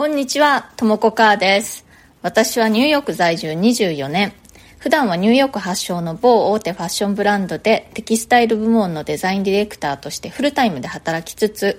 [0.00, 1.84] こんにちは、ともこかーです。
[2.22, 4.32] 私はニューヨーク在住24年。
[4.78, 11.78] 普段はニューヨーク発祥の某大手ファッションブランドでテキスタイル部門のデザインディレクターとしてフルタイムで働きつつ、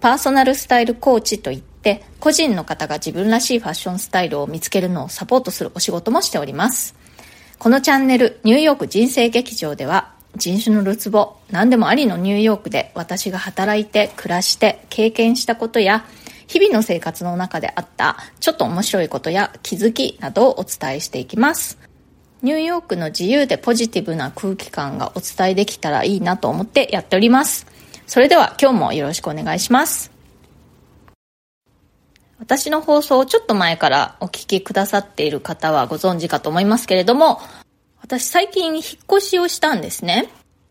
[0.00, 6.94] パーソナルスタイルコーチといって個人の方が自分らしいファッションスタイルを見つけるのをサポートするお仕事もしております。
[7.58, 16.06] このチャンネルニューヨーク人生劇場では人種のるつぼ何でもありのニューヨークで私が働いて暮らして経験したことや
[16.48, 21.78] 日々の生活の中であったちょっと面白いことや気づきなどをお伝えしていきます。
[22.42, 27.66] ニューヨークの自由でポジティブな空気感がお伝えできたらいいなと思ってやっております。
[28.06, 30.10] それでは今日もよろしくお願いします。
[32.38, 37.40] 私の放送をちょっと前からお聞きくださっている方はご存知かと思いますけれども、
[38.00, 38.84] 私最近引っ
[39.18, 40.28] 越しをしたんですね。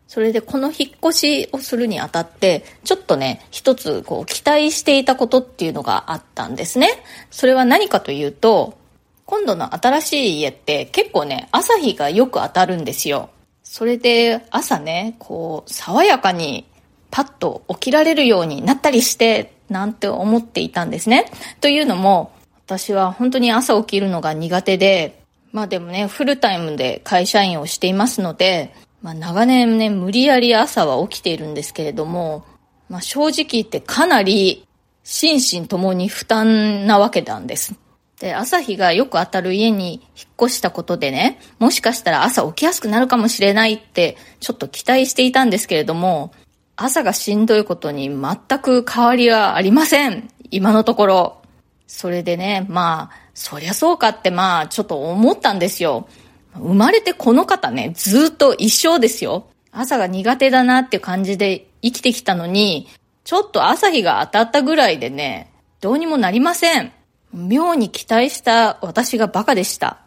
[0.08, 6.88] それでこの引っ越しをするにあたって、ちょっとね、一つこう期待していたことっていうのがあったんですね。
[7.30, 8.78] それは何かというと、
[9.26, 13.28] 今度の新しい家って結構ね、朝日がよく当たるんですよ。
[13.62, 16.66] それで朝ね、こう、爽やかに
[17.10, 21.30] パッと起きられるようになったりして、なんて思っていたんですね。
[21.60, 22.32] というのも、
[22.64, 25.22] 私は本当に朝起きるのが苦手で、
[25.52, 32.44] まあでもね、フルタイムで会社員をしていますので、まあ、長年ね、無理やり朝は起きているんですけれども、
[32.88, 34.66] まあ、正直言ってかなり
[35.04, 37.74] 心身ともに負担なわけなんです。
[38.20, 46.32] で、朝日がよく当たる家に引っ越したことでね、もしかしたら朝起きやすくなるかもしれないってちょっと期待していたんですけれども、
[46.76, 50.28] 朝がしんどいことに全く変わりはありません。
[50.50, 51.42] 今のところ。
[51.86, 56.08] それでね、まあ、そりゃそうかってまあ、ちょっと思ったんですよ。
[56.54, 59.46] 生まれてこの方ね、ずっと一生ですよ。
[59.70, 62.88] 朝が苦手だなっていう感じで生きてきたのに、
[63.24, 66.92] ちょっと朝日が当たったぐらいでね、どうにもなりません。
[67.32, 69.98] 妙に期待した私がバカでした。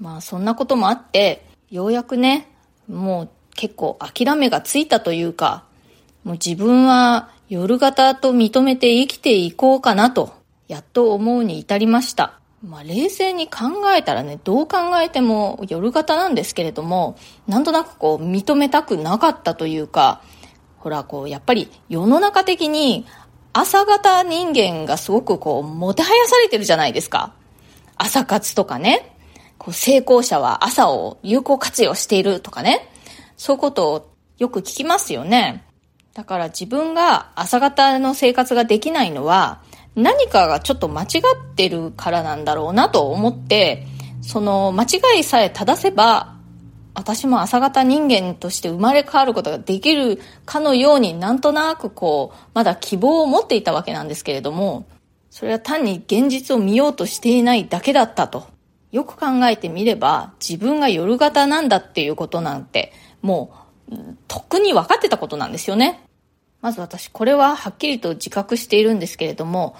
[0.00, 2.48] まあそんなこともあって、ようやくね、
[2.88, 5.64] もう結構諦めがついたというか、
[6.24, 10.32] もう自分は夜型と認めて生きていこうかなと、
[10.68, 12.38] やっと思うに至りました。
[12.62, 17.16] まあ、冷静に考えたらね、どう考えても夜型なんですけれども、
[17.48, 20.22] なんとなくこう、認めたくなかったというか、
[20.78, 23.04] ほら、こう、やっぱり世の中的に
[23.52, 27.34] 朝型人間がすごくこう、もてはやされてるじゃないですか。
[27.96, 29.16] 朝活とかね、
[29.58, 32.88] こう成功者は朝を有効活用しているとかね、
[33.36, 35.64] そういうことをよく聞きますよね。
[36.14, 39.62] だから自分が朝型の生活ができないのは、
[39.94, 43.86] 何かがちょっと間違ってるからなんだろうなと思って、
[44.22, 46.36] その間違いさえ正せば、
[46.94, 54.86] 私も朝方人間として生まれ変わることができるかのようになんとなくこう、まだ希望を持っていたわけなんですけれども、
[55.30, 58.46] それは単に現実を見ようとしていないだけだったと。
[58.92, 62.92] よく考えてみれば、自分が夜型なんだっていうことなんて、
[63.22, 63.54] も
[63.90, 63.94] う、
[64.28, 66.04] とっくに分かってたことなんですよね。
[66.62, 69.76] まず私、これははっきりと自覚しているんですけれども、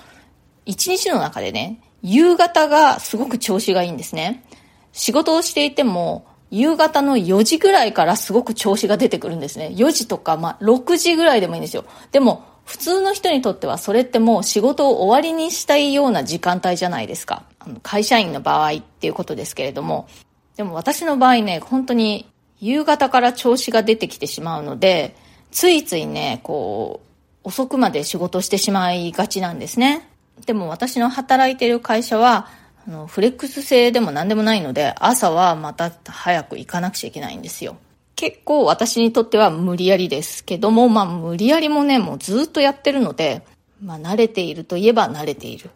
[0.67, 4.45] 一日の中でね、夕方がすごく調子がいいんですね。
[4.93, 9.69] 仕事をしていても、夕方の4時ぐらいからすごく調子が出てくるんですね。
[9.69, 11.85] 4時とか、まあ、6時ぐらいでもいいんですよ。
[12.11, 17.45] でも、普通の人にとってはそれってもう仕事を終わりにしたいような時間帯じゃないですか。
[17.61, 20.09] あの会社員の場合っていうことですけれども。
[20.57, 25.17] でも私の場合ね、本当に夕方から調子が出てきてしまうので、
[25.53, 27.01] ついついね、こ
[27.45, 30.09] う、遅くまで仕事してしまいがちなんですね。
[30.47, 32.49] でも私の働いている会社は、
[32.87, 37.77] あのフレックス制でも何でもないので、朝はまた早く行かなくちゃいけないんですよ。
[38.17, 43.43] 結構私にとっては無理やりですけども、まあ無理やりもね、もうずっとやってるので、
[43.81, 45.71] まあ慣れているといえば慣れている。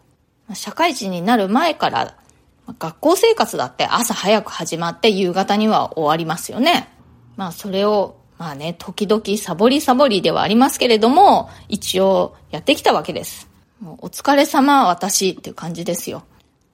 [0.53, 2.15] 社会人になる前から、
[2.79, 6.89] 学校生活だって朝早く始まって夕方には終わりますよね。
[7.37, 13.49] まあそれをまあね、時々サボりサボりではありますけれども、一応やってきたわけです。
[13.79, 16.23] もうお疲れ様私っていう感じですよ。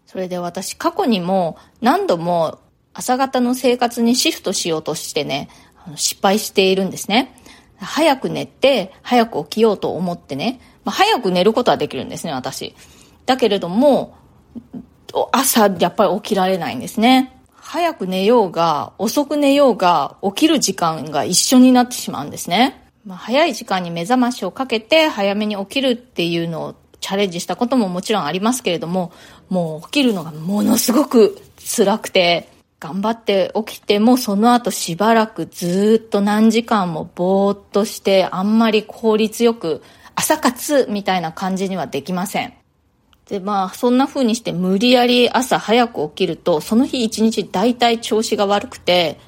[0.06, 2.60] それで私過去にも何度も
[2.94, 5.50] 朝方の生活にシフトしようとしてね、
[5.96, 7.36] 失敗しているんですね。
[7.80, 12.76] 早く寝て、早く起きようと思ってね、まあ、早く寝ることはできるんですね、私。
[13.26, 14.16] だけれども、
[15.32, 17.33] 朝やっぱり起きられないんですね。
[17.74, 22.88] 早く寝ようが、遅く寝ようが、起きる時間が一緒になってしまうんですね。
[23.04, 29.12] まあ、早い時間に目覚ましをかけて早めに起きるっていうのをチャレンジしたことももちろんありますけれども、
[29.50, 32.48] もう起きるのがものすごく辛くて、
[32.80, 39.82] 頑張って起きてもその後しばらくずっと何時間もぼーっとしてあんまり効率よく
[40.14, 42.54] 朝活みたいな感じにはできません。
[43.30, 49.20] で、まあ、そんな風にして無理やり朝早く起きると、その日一日大体調子が悪くて、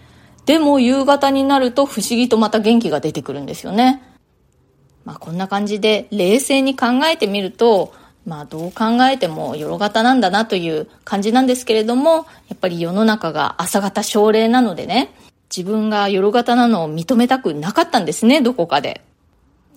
[0.46, 4.04] でも夕方になると不思議とまた元気が出てくるんですよね。
[5.06, 7.94] まあ、こんな感じで冷静に考えてみると、
[8.26, 15.14] まあ、どう考えても夜型なんだなという感じなんですけれども、やっぱり世の中が朝型症例なのでね、
[15.56, 19.02] 自分が夜型なのを認めたくなかったんですね、どこかで。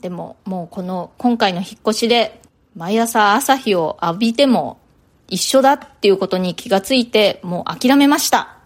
[0.01, 2.41] でも、もうこの今回の引っ越しで
[2.79, 4.79] 毎朝朝日を浴びても
[5.27, 8.57] 一緒だっていうことに気がついて、もう諦めました。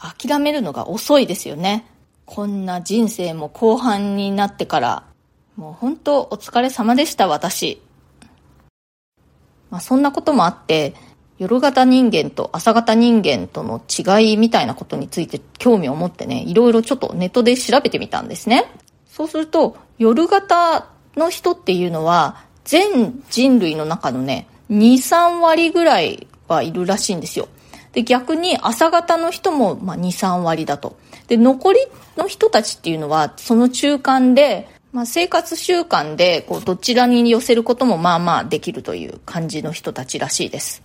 [0.00, 1.86] 諦めるのが遅いですよね。
[2.26, 5.04] こんな人生も後半になってから、
[5.54, 7.80] もう本当お疲れ様でした、私。
[9.70, 10.94] まあそんなこともあって、
[11.38, 18.64] 夜型人間と朝型人間との違いみたいなことについて興味を持ってね、いろいろちょっとネットで調べてみたんですね。
[19.08, 27.48] そうすると、夜型の人っていうのは、全人類の中のね、2、3割ぐらいはいるらしいんですよ。
[27.92, 30.96] で、逆に朝方の人も、まあ、2、3割だと。
[31.28, 31.80] で、残り
[32.16, 40.82] の人たちっていうのは、その中間で、まあ、生活習慣で、こう、どちらに寄せることもまあまあできるという感じの人たちらしいです。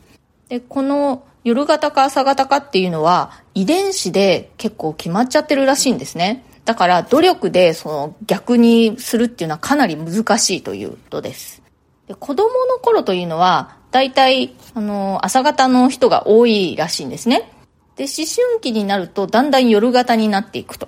[0.49, 6.43] で、この夜型か朝型かっていうのは、遺伝子で結構決まっちゃってるらしいんですね。
[6.67, 11.61] だから努力でその逆にするっていうのはかなり難しいということです。
[12.07, 17.51] で子供の頃というのは、大体、あの、朝方の人が多いらしいんですね。
[17.95, 20.87] で、思春期になるとだんだん夜型になっていくと。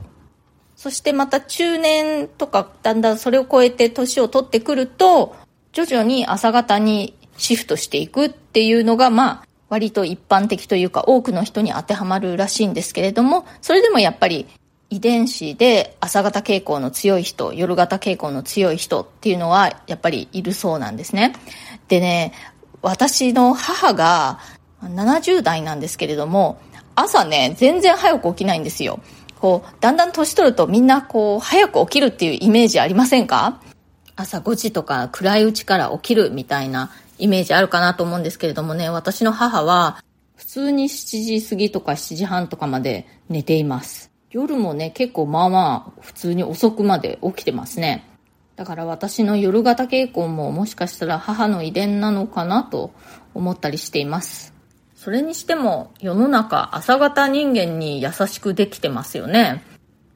[0.75, 5.35] そしてまた中年とかだんだんそれを超えて年を取ってくると、
[5.73, 14.47] 徐々に朝方にシフトしていくっていうのが、まあ、割と一般的というか多くの人に当てはまるらしいんですけれども、それでもやっぱり
[14.89, 21.33] 遺伝子で朝型傾向の強い人、夜型傾向の強い人っていうのはやっぱりいるそうなんですね。
[21.87, 22.33] でね、
[22.81, 24.39] 私の母が
[24.81, 26.59] 70代なんですけれども、
[26.95, 28.99] 朝ね、全然早く起きないんですよ。
[29.39, 33.61] こう、だんだん年取るとみんなこう、早く起きるっていうイメージありませんか？
[34.15, 40.03] 朝5時とか暗いうちから起きるみたいなイメージあるかなと思うんですけれどもね、私の母は
[40.35, 44.08] 普通に7時過ぎとか7時半とかまで寝ています。
[44.31, 48.05] 夜もね、結構まあまあ普通に遅くまで起きてますね。
[48.55, 52.91] だから私の夜型傾向ももしかしたら母の遺伝なのかなと
[53.33, 54.53] 思ったりしています。
[54.95, 59.63] それにしても世の中朝型人間に優しくできてますよね。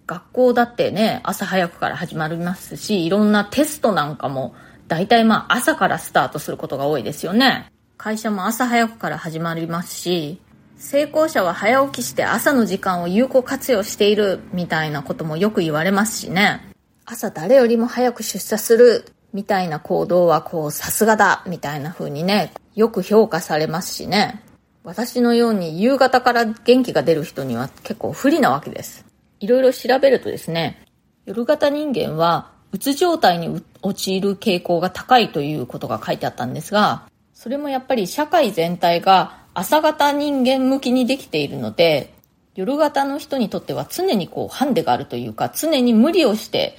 [0.05, 4.53] 学校だってね、朝早くから始まりますし、いろんなテストなんかも
[4.87, 7.71] 大体まあ朝からスタートすることが多いですよね。
[7.97, 10.41] 会社も朝早くから始まりますし、
[10.83, 16.59] 成功者は早起きして朝の時間を有効活用しているみたいなこともよく言われますしね。
[17.05, 24.43] 朝誰よりも早く出社するみたいな行動はこうさすがだみたいな風にね、よく評価されますしね。
[24.83, 29.05] 私のように夕方から元気が出る人には結構不利なわけです。
[29.39, 30.85] いろいろ調べるとですね、
[31.25, 37.03] 夜型人間はうつ状態に陥る傾向が高いということが書いてあったんですが、
[37.33, 42.13] それもやっぱり社会全体が朝型人間向きにできているので、
[42.55, 46.77] 夜型の人にとっては常にこうハンデがあるというか、常に無理をして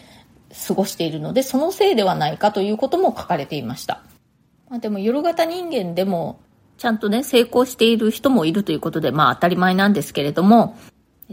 [0.67, 4.03] 過ごしているので、そのせいではないかということも書かれていました。
[4.69, 6.41] まあ、でも夜型人間でも、
[6.79, 10.77] ちゃんとね、成功している人もいるということで、まあ当たり前なんですけれども、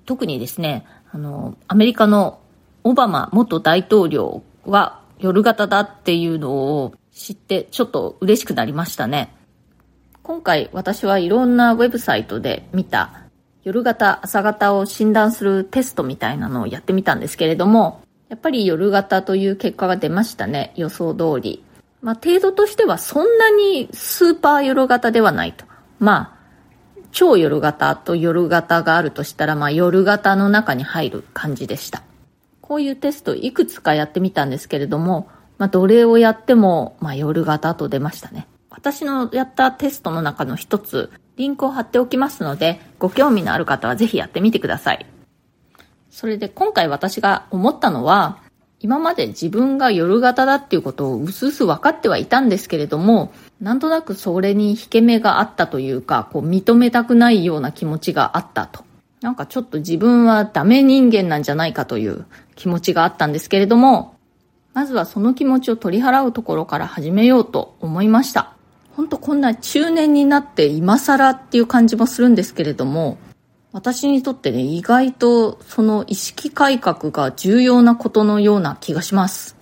[0.06, 2.40] 特にですね、あの、アメリカの
[2.84, 9.36] オバマ元大統領は夜型だっていうのを知ってちょっと嬉しくなりましたね。
[10.32, 13.26] 今回私はいろんなウェブサイトで見た
[13.66, 20.72] 夜型、朝型を診断するテストみたいなのをやってみたんですけれども、やっぱり夜型という結果が出ましたね。
[20.78, 21.66] 予想通り。
[22.02, 25.66] まあ、程度としてはそんなにスーパー夜型ではないと。
[26.00, 32.04] まあ、超夜型と夜型があるとしたら、まあ、夜型の中に入る感じでした。
[32.62, 38.48] こういうテストいくつかやってみたんですけれども、まあ、どれをやっても、まあ、夜型と出ましたね。
[38.72, 45.06] 私のやったテストの中の一つ、リンクを貼っておきますので、ご興味のある方はぜひやってみてください。
[46.10, 48.40] それで今回私が思ったのは、
[48.80, 58.84] 今まで自分が夜型だっていうことをうすうす分かってはいたんですけれども、なんとなくそれに引け目があったというか、こう認めたくないような気持ちがあったと。
[59.22, 62.26] なんかちょっと自分はダメ人間なんじゃないかという
[62.56, 64.16] 気持ちがあったんですけれども、
[64.74, 68.56] まずはその気持ちを取り払うところから始めようと思いました。
[68.96, 73.18] 本当こんな中年になって今更っていう感じもするんですけれども、
[73.72, 79.56] 私にとってね、意外とその意識改革が重要なことのような気がします。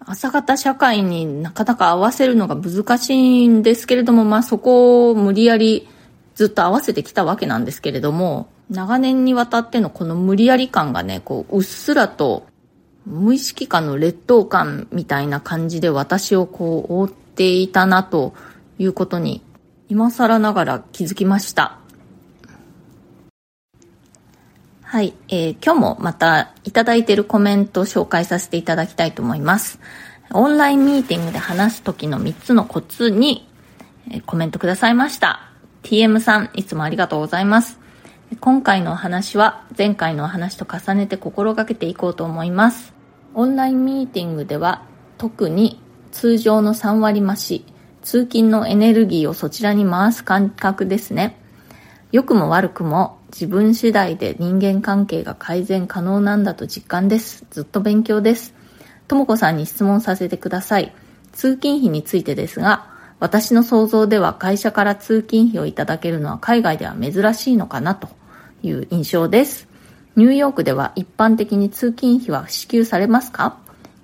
[0.00, 5.88] 朝方社会になかなか合わせるのが難しいんですけれども、まあそこを無理やり
[6.34, 12.46] ずっと合わせてきたわけなんですけれども、長年にわたってのこの無理やり感がね、こう、うっすらと
[13.06, 18.34] 無意識下の劣等感みたいな感じで私をこう覆っていたなと
[18.78, 19.42] いうことに
[19.88, 21.78] 今更ながら気づきました。
[24.82, 29.80] はい、えー、今日もまたいただいているコメントを紹介させていただきたいと思います。
[30.32, 33.48] オンラインミーティングで話す時の3つのコツに、
[34.10, 35.50] えー、コメントくださいました。
[35.82, 37.80] TM さん、いつもありがとうございます。
[38.40, 42.94] 今回のお話は前回のお話と重ねて心がけていこうと思います。
[43.34, 44.82] オンラインミーティングでは
[45.18, 45.80] 特に
[46.12, 47.64] 通常の3割増し、
[48.04, 51.40] 通勤のエネルギーをそちらに回す感覚ですね。
[52.12, 57.46] 良くも悪くも自分次第で人間関係が改善可能なんだと実感です。
[57.50, 58.54] ずっと勉強です。
[59.08, 60.94] ともこさんに質問させてください。
[61.32, 68.08] 通勤費についてですが、私の想像では会社から通勤費をいただけるのは海外では珍しいのかなと
[68.62, 69.66] いう印象です。
[70.14, 73.56] ニューヨークでは一般的に通勤費は支給されますか？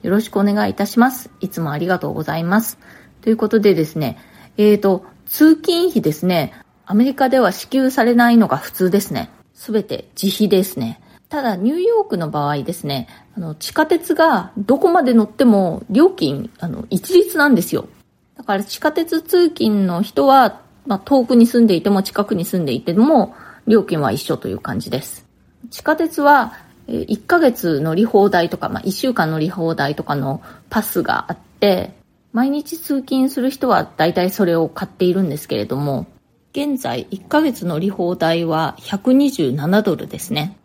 [0.02, 1.28] よろしくお願いいたします。
[1.40, 2.78] いつもありがとうございます。
[3.22, 4.18] ということでですね、
[4.56, 6.52] えーと、通勤費ですね、
[6.86, 9.30] アメリカでは支給されないのが普通ですね。
[9.54, 11.00] すべて自費ですね。
[11.28, 17.88] ただ、ニューヨークの場合ですね、あの、地下鉄がどこまで乗っても料金、あの、一律なんですよ。
[18.36, 23.34] だから地下鉄通勤の人は、まあ、遠くに住んでいても近くに住んでいても、
[23.68, 25.26] 料金は一緒という感じです。
[25.70, 26.54] 地下鉄は、
[26.88, 31.99] 1ヶ月乗り放題とか、まあ、1週間乗り放題とかのパスがあって、
[32.32, 36.06] 毎日通勤する人は大体それを買っているんですけれども、
[36.52, 40.56] 現在1ヶ月乗り放題は127ドルですね。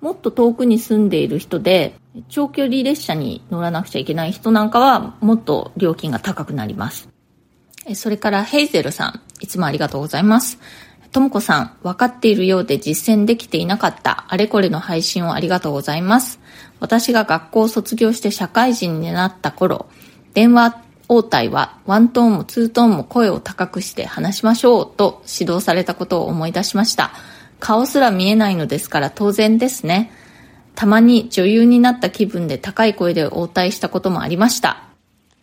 [0.00, 1.94] もっと遠くに住んでいる人で、
[2.28, 7.08] 長距離列車に乗らなくちゃいけない人なんかはもっと料金が高くなります。
[7.94, 10.58] それからヘイゼルさん、いつもありがとうございます。
[11.12, 16.40] ともこさん、分かっているようで実践できていなかったあれこれの配信をありがとうございます。
[16.80, 19.86] 私が学校を卒業して社会人になった頃、
[20.34, 27.12] 電話応対はワントーンもツートーンも声を高くして話しましょうと指導されたことを思い出しました。
[27.60, 30.10] 顔すら見えないのですから当然ですね。
[30.74, 34.82] たまに女優になった気分で高い声で応対したこともありました。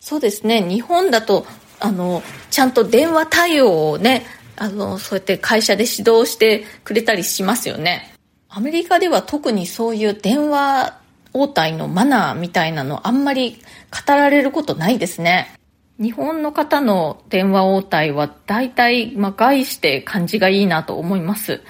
[0.00, 0.62] そうですね。
[0.62, 1.46] 日本だと、
[1.80, 4.24] あの、ちゃんと電話対応をね、
[4.56, 8.14] あの、そうやって会社で指導してくれたりしますよね。
[8.48, 11.00] アメリカでは特にそういう電話
[11.32, 13.60] 応対のマナーみたいなのあんまり
[14.06, 15.53] 語られることないですね。
[16.00, 21.62] 日本の方の電話応対は大体、まあ、概して感じがいいなと思います。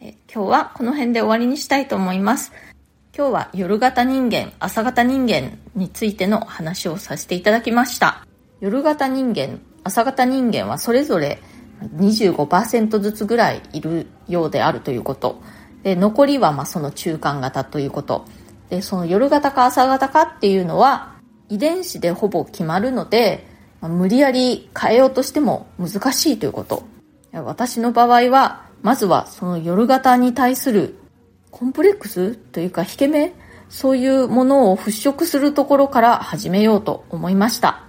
[0.00, 2.52] え今日はこの辺で終わりにしたいと思います。
[3.16, 8.26] 今日は夜型人間、朝型人間についての話をさせていただきました。
[8.60, 11.40] 夜型人間、朝型人間はそれぞれ
[11.96, 15.40] 25%ずつぐらいいるようであるということ。
[15.84, 18.24] で、残りはまあその中間型ということ。
[18.68, 21.17] で、その夜型か朝型かっていうのは
[21.48, 23.46] 遺伝子でほぼ決まるので、
[23.80, 26.82] まあ、無理やり変えようとしても難しいということ。
[27.32, 30.96] 私の場合は、まずはその夜型に対する
[31.50, 33.32] コンプレックスというか引け目
[33.68, 37.82] そういうものを払拭するところから始めようと思いました。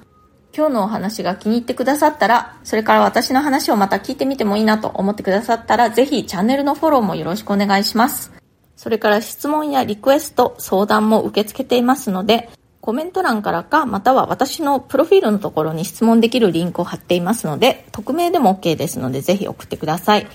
[0.55, 8.31] 今日のお話が気に入ってくださったら、それから私の話をまた聞いてみてもいいなと思ってくださったら、ぜひチャンネルのフォローもよろしくお願いします。
[8.75, 12.49] それから質問やリクエスト、相談も受け付けていますので、
[12.89, 20.25] コメント欄からか、または私のプロフィールのところに質問できるリンクを貼っていますので、匿名でも OK ですので、ぜひ送ってください。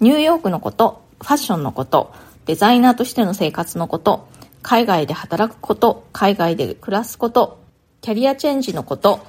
[0.00, 2.12] ニューヨークのこと、ファッションのこと、
[2.44, 4.28] デザイナーとしての生活のこと、
[4.60, 7.62] 海外で働くこと、海外で暮らすこと、
[8.02, 9.20] キャリアチェンジのこと、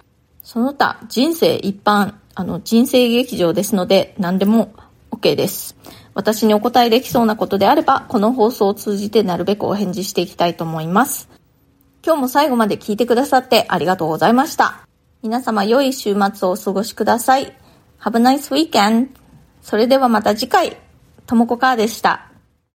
[0.42, 4.74] その他、人生一般、あの、人生劇場ですので、何でも
[5.10, 5.78] OK です。
[6.16, 11.30] 私にお答えできそうなことであれば、この放送を通じてなるべくお返事していきたいと思います。
[12.06, 14.86] 今日も最後まで聞いてくださってありがとうございました。
[15.22, 17.56] 皆様良い週末をお過ごしください。
[18.02, 19.08] Have a nice weekend!
[19.62, 20.76] それではまた次回、
[21.26, 22.33] ともこかーでした。